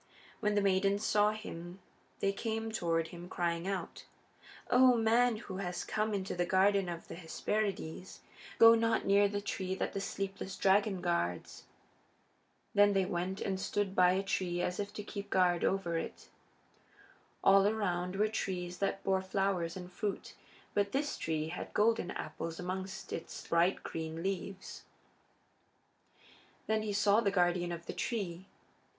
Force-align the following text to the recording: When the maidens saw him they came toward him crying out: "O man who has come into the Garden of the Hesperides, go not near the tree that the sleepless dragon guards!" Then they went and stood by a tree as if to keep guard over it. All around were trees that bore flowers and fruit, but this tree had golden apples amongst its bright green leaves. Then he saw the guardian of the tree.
When 0.39 0.55
the 0.55 0.61
maidens 0.63 1.05
saw 1.05 1.29
him 1.29 1.79
they 2.21 2.33
came 2.33 2.71
toward 2.71 3.09
him 3.09 3.29
crying 3.29 3.67
out: 3.67 4.05
"O 4.71 4.97
man 4.97 5.35
who 5.35 5.57
has 5.57 5.83
come 5.83 6.11
into 6.15 6.33
the 6.35 6.43
Garden 6.43 6.89
of 6.89 7.07
the 7.07 7.13
Hesperides, 7.13 8.21
go 8.57 8.73
not 8.73 9.05
near 9.05 9.27
the 9.27 9.41
tree 9.41 9.75
that 9.75 9.93
the 9.93 10.01
sleepless 10.01 10.55
dragon 10.57 11.01
guards!" 11.01 11.65
Then 12.73 12.93
they 12.93 13.05
went 13.05 13.41
and 13.41 13.59
stood 13.59 13.93
by 13.95 14.13
a 14.13 14.23
tree 14.23 14.59
as 14.59 14.79
if 14.79 14.91
to 14.93 15.03
keep 15.03 15.29
guard 15.29 15.63
over 15.63 15.99
it. 15.99 16.29
All 17.43 17.67
around 17.67 18.15
were 18.15 18.27
trees 18.27 18.79
that 18.79 19.03
bore 19.03 19.21
flowers 19.21 19.77
and 19.77 19.91
fruit, 19.93 20.33
but 20.73 20.93
this 20.93 21.15
tree 21.15 21.49
had 21.49 21.75
golden 21.75 22.09
apples 22.09 22.59
amongst 22.59 23.13
its 23.13 23.45
bright 23.45 23.83
green 23.83 24.23
leaves. 24.23 24.81
Then 26.65 26.81
he 26.81 26.91
saw 26.91 27.21
the 27.21 27.29
guardian 27.29 27.71
of 27.71 27.85
the 27.85 27.93
tree. 27.93 28.47